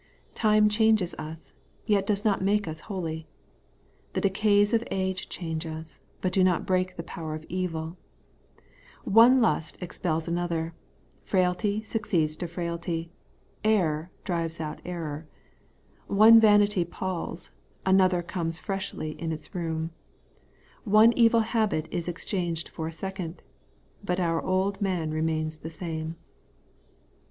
[0.33, 1.53] Time changes us,
[1.85, 3.27] yet does not make us holy.
[4.13, 7.97] The decays of age change us, but do not break the power of eviL
[9.03, 10.73] One lust expels another;
[11.23, 13.11] frailty succeeds to frailty;
[13.63, 15.27] error drives out error;
[16.07, 17.51] one vanity palls,
[17.85, 19.91] another comes freshly in its room;
[20.83, 23.43] one evil habit is exchanged for a second,
[24.03, 26.15] but our old, man remains the same.